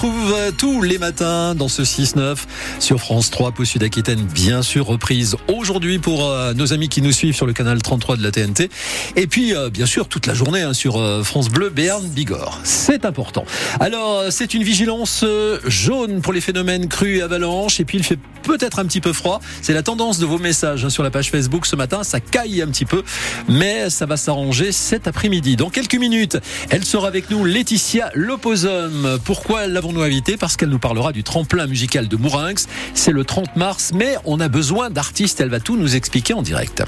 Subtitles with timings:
[0.00, 2.36] retrouve euh, tous les matins dans ce 6-9
[2.78, 7.12] sur France 3 pour Sud-Aquitaine, bien sûr reprise aujourd'hui pour euh, nos amis qui nous
[7.12, 8.70] suivent sur le canal 33 de la TNT.
[9.16, 12.60] Et puis, euh, bien sûr, toute la journée hein, sur France Bleu, Béarn, Bigorre.
[12.64, 13.44] C'est important.
[13.78, 15.22] Alors, c'est une vigilance
[15.66, 17.78] jaune pour les phénomènes crues et avalanches.
[17.78, 19.40] Et puis, il fait peut-être un petit peu froid.
[19.60, 22.04] C'est la tendance de vos messages hein, sur la page Facebook ce matin.
[22.04, 23.02] Ça caille un petit peu,
[23.48, 25.56] mais ça va s'arranger cet après-midi.
[25.56, 26.38] Dans quelques minutes,
[26.70, 29.18] elle sera avec nous, Laetitia Loposum.
[29.24, 32.68] Pourquoi l'avons-nous invitée Parce qu'elle nous parlera du tremplin musical de Mourinx.
[32.94, 35.40] C'est le 30 mars, mais on a besoin d'artistes.
[35.40, 36.82] Elle va tout nous expliquer en direct.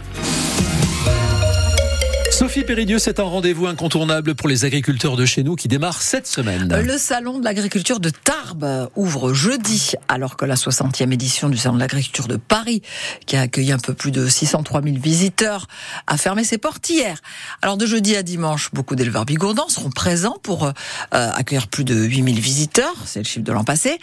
[2.53, 6.27] Sophie Péridieu, c'est un rendez-vous incontournable pour les agriculteurs de chez nous qui démarre cette
[6.27, 6.83] semaine.
[6.85, 11.77] Le salon de l'agriculture de Tarbes ouvre jeudi, alors que la 60e édition du salon
[11.77, 12.83] de l'agriculture de Paris,
[13.25, 15.67] qui a accueilli un peu plus de 603 000 visiteurs,
[16.07, 17.23] a fermé ses portes hier.
[17.63, 20.73] Alors de jeudi à dimanche, beaucoup d'éleveurs bigourdans seront présents pour euh,
[21.11, 23.99] accueillir plus de 8 000 visiteurs, c'est le chiffre de l'an passé.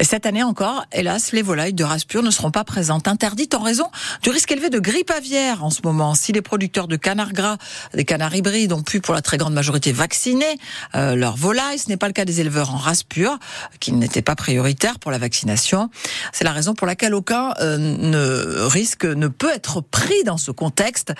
[0.00, 3.60] Cette année encore, hélas, les volailles de race pure ne seront pas présentes, interdites en
[3.60, 3.90] raison
[4.22, 6.14] du risque élevé de grippe aviaire en ce moment.
[6.14, 7.58] Si les producteurs de canards gras
[7.94, 10.58] des canards hybrides ont pu, pour la très grande majorité, vacciner
[10.94, 11.78] euh, leurs volailles.
[11.78, 13.38] Ce n'est pas le cas des éleveurs en race pure,
[13.80, 15.90] qui n'étaient pas prioritaires pour la vaccination.
[16.32, 20.50] C'est la raison pour laquelle aucun euh, ne risque, ne peut être pris dans ce
[20.50, 21.12] contexte.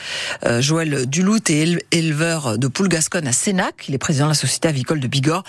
[0.45, 3.87] Euh, Joël Dulout est éleveur de poules gasconnes à Sénac.
[3.89, 5.45] Il est président de la société avicole de Bigorre.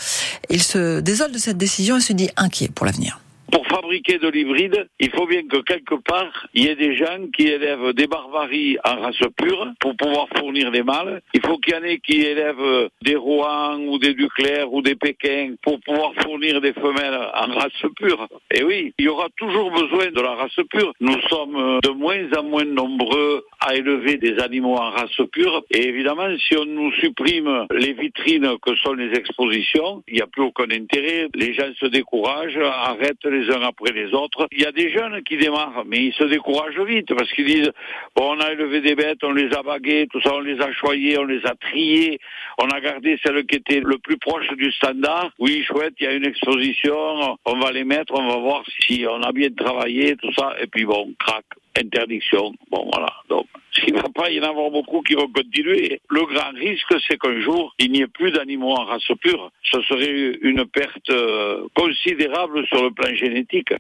[0.50, 3.20] Il se désole de cette décision et se dit inquiet pour l'avenir
[3.52, 7.28] pour fabriquer de l'hybride, il faut bien que quelque part, il y ait des gens
[7.36, 11.22] qui élèvent des barbaries en race pure pour pouvoir fournir des mâles.
[11.34, 14.96] Il faut qu'il y en ait qui élèvent des Rouen ou des Duclerc ou des
[14.96, 18.28] Pékins pour pouvoir fournir des femelles en race pure.
[18.54, 20.94] Et oui, il y aura toujours besoin de la race pure.
[21.00, 25.64] Nous sommes de moins en moins nombreux à élever des animaux en race pure.
[25.70, 30.28] Et évidemment, si on nous supprime les vitrines que sont les expositions, il n'y a
[30.28, 31.28] plus aucun intérêt.
[31.36, 34.48] Les gens se découragent, arrêtent les uns après les autres.
[34.52, 37.72] Il y a des jeunes qui démarrent, mais ils se découragent vite parce qu'ils disent
[38.16, 41.20] on a élevé des bêtes, on les a baguées, tout ça, on les a choyées,
[41.20, 42.20] on les a triées,
[42.58, 45.30] on a gardé celles qui étaient le plus proche du standard.
[45.38, 49.06] Oui, chouette, il y a une exposition, on va les mettre, on va voir si
[49.08, 51.46] on a bien travaillé, tout ça, et puis bon, crac,
[51.78, 52.54] interdiction.
[52.72, 53.14] Bon, voilà.
[53.30, 53.48] Donc,
[53.88, 56.02] il ne va pas y en avoir beaucoup qui vont continuer.
[56.10, 59.52] Le grand risque, c'est qu'un jour, il n'y ait plus d'animaux en race pure.
[59.64, 63.74] Ce serait une perte euh, considérable sur le plan génétique.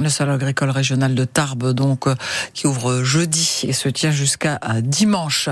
[0.00, 2.16] Le salon agricole régional de Tarbes, donc, euh,
[2.52, 5.48] qui ouvre jeudi et se tient jusqu'à euh, dimanche.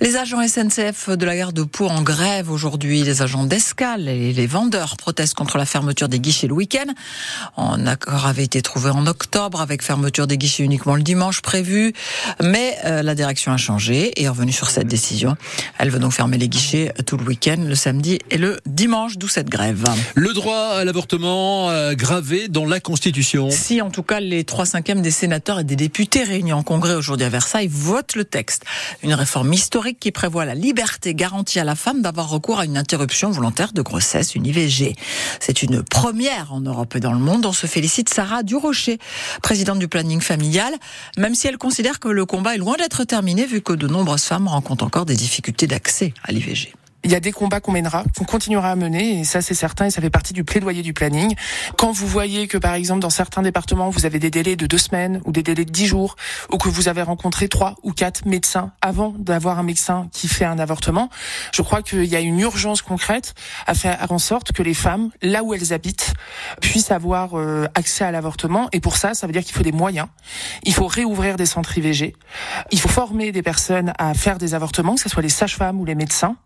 [0.00, 3.02] Les agents SNCF de la gare de Pau en grève aujourd'hui.
[3.02, 6.86] Les agents d'escale et les vendeurs protestent contre la fermeture des guichets le week-end.
[7.56, 11.94] Un accord avait été trouvé en octobre avec fermeture des guichets uniquement le dimanche prévu.
[12.40, 15.36] Mais euh, la direction a changé et est revenue sur cette décision.
[15.78, 19.26] Elle veut donc fermer les guichets tout le week-end, le samedi et le dimanche, d'où
[19.26, 19.84] cette grève.
[20.14, 25.00] Le droit à l'avortement gravé dans la Constitution si en tout cas les trois cinquièmes
[25.00, 28.66] des sénateurs et des députés réunis en congrès aujourd'hui à Versailles votent le texte.
[29.02, 32.76] Une réforme historique qui prévoit la liberté garantie à la femme d'avoir recours à une
[32.76, 34.94] interruption volontaire de grossesse, une IVG.
[35.40, 37.46] C'est une première en Europe et dans le monde.
[37.46, 38.98] On se félicite Sarah Durocher,
[39.40, 40.74] présidente du planning familial,
[41.16, 44.24] même si elle considère que le combat est loin d'être terminé vu que de nombreuses
[44.24, 46.74] femmes rencontrent encore des difficultés d'accès à l'IVG.
[47.04, 49.86] Il y a des combats qu'on mènera, qu'on continuera à mener, et ça c'est certain,
[49.86, 51.34] et ça fait partie du plaidoyer du planning.
[51.76, 54.78] Quand vous voyez que par exemple dans certains départements vous avez des délais de deux
[54.78, 56.16] semaines ou des délais de dix jours,
[56.50, 60.44] ou que vous avez rencontré trois ou quatre médecins avant d'avoir un médecin qui fait
[60.44, 61.10] un avortement,
[61.52, 63.34] je crois qu'il y a une urgence concrète
[63.66, 66.14] à faire en sorte que les femmes, là où elles habitent,
[66.60, 68.68] puissent avoir euh, accès à l'avortement.
[68.72, 70.08] Et pour ça, ça veut dire qu'il faut des moyens.
[70.62, 72.14] Il faut réouvrir des centres IVG.
[72.70, 75.84] Il faut former des personnes à faire des avortements, que ce soit les sages-femmes ou
[75.84, 76.36] les médecins.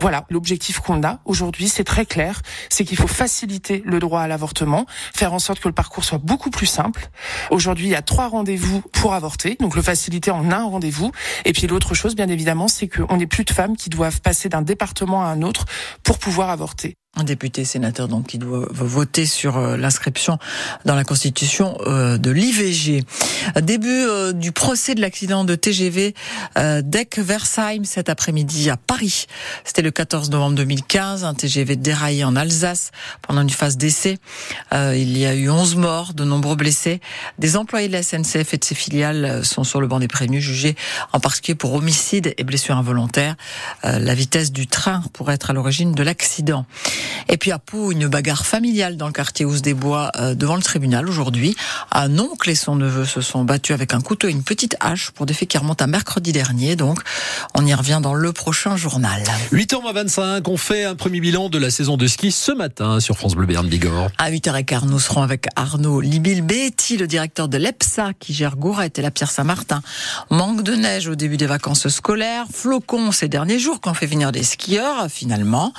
[0.00, 4.28] Voilà, l'objectif qu'on a aujourd'hui, c'est très clair, c'est qu'il faut faciliter le droit à
[4.28, 7.08] l'avortement, faire en sorte que le parcours soit beaucoup plus simple.
[7.50, 11.10] Aujourd'hui, il y a trois rendez-vous pour avorter, donc le faciliter en un rendez-vous.
[11.44, 14.48] Et puis l'autre chose, bien évidemment, c'est qu'on n'est plus de femmes qui doivent passer
[14.48, 15.64] d'un département à un autre
[16.04, 16.96] pour pouvoir avorter.
[17.20, 20.38] Un député sénateur donc qui doit voter sur euh, l'inscription
[20.84, 23.02] dans la Constitution euh, de l'IVG.
[23.60, 26.14] Début euh, du procès de l'accident de TGV
[26.56, 29.26] d'Eck-Versheim cet après-midi à Paris.
[29.64, 32.92] C'était le 14 novembre 2015, un TGV déraillé en Alsace
[33.22, 34.18] pendant une phase d'essai.
[34.72, 37.00] Il y a eu 11 morts, de nombreux blessés.
[37.38, 40.42] Des employés de la SNCF et de ses filiales sont sur le banc des prévenus,
[40.42, 40.76] jugés
[41.12, 43.36] en particulier pour homicide et blessure involontaire.
[43.82, 46.66] La vitesse du train pourrait être à l'origine de l'accident.
[47.28, 50.56] Et puis à Pau, une bagarre familiale dans le quartier Hausse des Bois euh, devant
[50.56, 51.56] le tribunal aujourd'hui.
[51.92, 55.10] Un oncle et son neveu se sont battus avec un couteau et une petite hache
[55.10, 56.74] pour des faits qui remontent à mercredi dernier.
[56.74, 57.00] Donc
[57.54, 59.22] on y revient dans le prochain journal.
[59.52, 63.34] 8h25, on fait un premier bilan de la saison de ski ce matin sur France
[63.34, 64.08] Bleu Béarn Bigorre.
[64.16, 69.02] À 8h15, nous serons avec Arnaud Libil-Betty, le directeur de l'EPSA qui gère Gourette et
[69.02, 69.82] la Pierre Saint-Martin.
[70.30, 74.32] Manque de neige au début des vacances scolaires, flocons ces derniers jours qu'on fait venir
[74.32, 75.74] des skieurs finalement.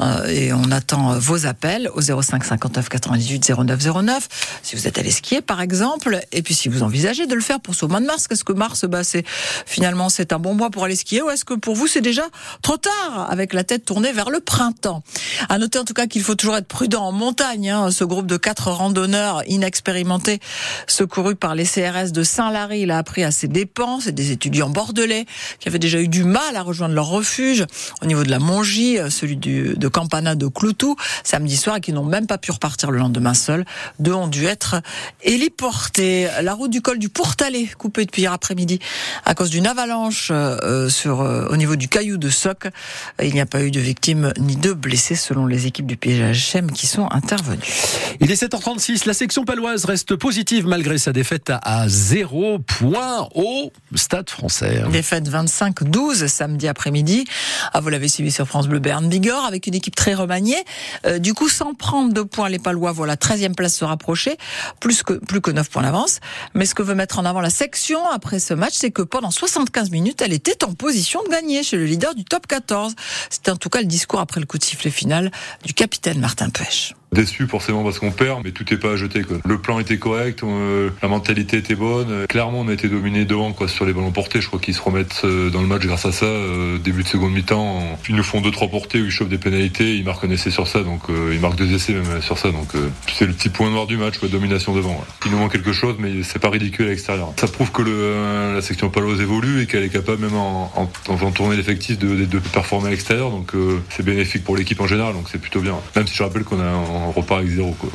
[0.00, 4.28] Euh, et on attend vos appels au 05 59 98 09 09
[4.62, 6.20] si vous êtes allé skier par exemple.
[6.32, 8.52] Et puis si vous envisagez de le faire pour ce mois de mars, qu'est-ce que
[8.52, 9.24] mars bah, c'est
[9.66, 12.24] finalement c'est un bon mois pour aller skier ou est-ce que pour vous c'est déjà
[12.62, 15.02] trop tard avec la tête tournée vers le printemps?
[15.48, 17.70] À noter en tout cas qu'il faut toujours être prudent en montagne.
[17.70, 17.90] Hein.
[17.90, 20.40] Ce groupe de quatre randonneurs inexpérimentés
[20.86, 24.00] secourus par les CRS de Saint-Lary, il a appris à ses dépens.
[24.00, 25.26] C'est des étudiants bordelais
[25.60, 27.64] qui avaient déjà eu du mal à rejoindre leur refuge
[28.02, 30.46] au niveau de la Mongie, euh, celui de Campana de
[31.24, 33.64] Samedi soir, et qui n'ont même pas pu repartir le lendemain seul.
[33.98, 34.80] Deux ont dû être
[35.22, 36.28] héliportés.
[36.42, 38.78] La route du col du Pourtalais, coupée depuis hier après-midi
[39.24, 42.68] à cause d'une avalanche euh, sur, euh, au niveau du caillou de Soc.
[43.22, 46.70] Il n'y a pas eu de victimes ni de blessés selon les équipes du PGHM
[46.72, 47.62] qui sont intervenues.
[48.20, 53.72] Il est 7h36, la section paloise reste positive malgré sa défaite à 0 point au
[53.94, 54.82] Stade français.
[54.90, 57.24] Défaite 25-12 samedi après-midi.
[57.72, 60.62] Ah, vous l'avez suivi sur France Bleu Berne Bigorre avec une équipe très remaniée.
[61.06, 64.36] Euh, du coup, sans prendre de points, les Palois voilà 13e place se rapprocher,
[64.80, 66.20] plus que plus que 9 points d'avance.
[66.54, 69.30] Mais ce que veut mettre en avant la section après ce match, c'est que pendant
[69.30, 72.94] 75 minutes, elle était en position de gagner chez le leader du top 14.
[73.30, 75.30] C'était en tout cas le discours après le coup de sifflet final
[75.64, 76.94] du capitaine Martin Pêche.
[77.12, 79.22] Déçu forcément parce qu'on perd, mais tout n'est pas à jeter.
[79.22, 79.36] Quoi.
[79.44, 82.26] Le plan était correct, euh, la mentalité était bonne.
[82.26, 84.40] Clairement, on a été dominé devant quoi, sur les ballons portés.
[84.40, 86.24] Je crois qu'ils se remettent euh, dans le match grâce à ça.
[86.24, 89.36] Euh, début de seconde mi-temps, ils nous font deux trois portées où ils chauffent des
[89.36, 89.94] pénalités.
[89.96, 92.50] Ils marquent un essai sur ça, donc ils marquent deux essais même sur ça.
[92.50, 92.72] Donc
[93.12, 95.04] c'est le petit point noir du match, quoi, domination devant.
[95.26, 97.34] Il nous manque quelque chose, mais c'est pas ridicule à l'extérieur.
[97.38, 100.90] Ça prouve que le, la section paloise évolue et qu'elle est capable même en, en,
[101.08, 103.30] en faisant tourner l'effectif de, de, performer à l'extérieur.
[103.30, 103.52] Donc
[103.90, 105.12] c'est bénéfique pour l'équipe en général.
[105.12, 105.76] Donc c'est plutôt bien.
[105.94, 107.72] Même si je rappelle qu'on a on repart avec zéro.
[107.72, 107.90] Quoi.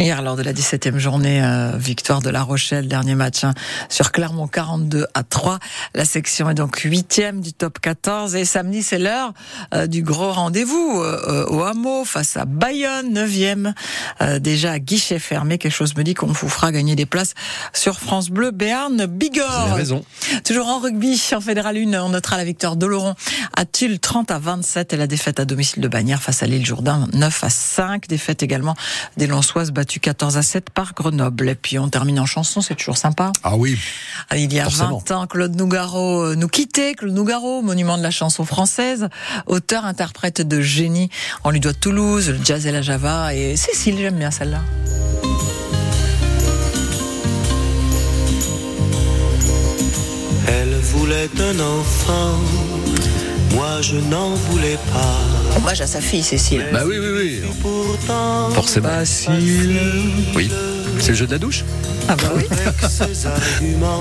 [0.00, 3.54] Hier, lors de la 17e journée, euh, victoire de La Rochelle, dernier match hein,
[3.88, 5.60] sur Clermont 42 à 3.
[5.94, 9.32] La section est donc huitième du top 14 et samedi, c'est l'heure
[9.72, 13.72] euh, du gros rendez-vous euh, au Hameau face à Bayonne, 9e.
[14.40, 17.34] déjà à guichet fermé, quelque chose me dit qu'on vous fera gagner des places
[17.72, 19.46] sur France Bleu, Béarn, Bigorre.
[19.48, 20.04] Vous avez raison.
[20.44, 23.14] Toujours en rugby, en Fédéral 1, on notera la victoire d'Oloron
[23.56, 26.66] à Tulle 30 à 27 et la défaite à domicile de Bagnères face à l'île
[26.66, 28.08] Jourdain 9 à 5.
[28.08, 28.74] Défaite également
[29.16, 31.50] des Lançoises battues 14 à 7 par Grenoble.
[31.50, 33.32] Et puis on termine en chanson, c'est toujours sympa.
[33.42, 33.78] Ah oui.
[34.34, 35.02] Il y a Forcément.
[35.06, 36.94] 20 ans, Claude Nougaro nous quittait.
[36.94, 39.10] Claude Nougaro, monument de la chanson française,
[39.46, 41.10] auteur, interprète de génie.
[41.44, 43.34] On lui doit Toulouse, le jazz et la java.
[43.34, 44.62] Et Cécile, j'aime bien celle-là.
[50.48, 52.38] Elle voulait un enfant,
[53.54, 55.56] moi je n'en voulais pas.
[55.56, 56.66] Hommage à sa fille, Cécile.
[56.72, 57.40] Bah oui, oui, oui.
[57.62, 58.88] Pourtant, Forcément.
[58.88, 59.78] facile
[60.34, 60.50] Oui.
[61.00, 61.64] C'est le jeu de la douche
[62.08, 62.44] Ah bah oui.
[62.50, 64.00] avec ses arguments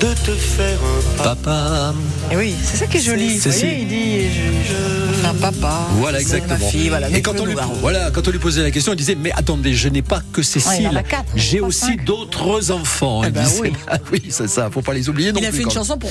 [0.00, 0.78] de te faire
[1.18, 1.22] un.
[1.22, 1.94] Papa.
[2.30, 3.34] Et oui, c'est ça qui est joli.
[3.36, 3.68] Vous Cécile.
[3.68, 4.36] voyez, il dit,
[4.68, 5.86] je, un papa.
[5.92, 6.58] Voilà, c'est exactement.
[6.58, 7.08] Ma fille, voilà.
[7.10, 9.72] Et quand on, lui, voilà, quand on lui posait la question, il disait Mais attendez,
[9.72, 11.02] je n'ai pas que Cécile,
[11.36, 13.22] j'ai aussi d'autres enfants.
[13.24, 13.60] Eh Il ben disait.
[13.62, 13.72] oui.
[13.88, 15.96] Ah oui, c'est ça, faut pas les oublier non Il a plus, fait une chanson
[15.96, 16.10] pour